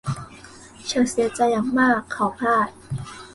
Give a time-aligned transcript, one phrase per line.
[0.89, 2.69] ฉันเสียใจอย่างมากเขาพลาด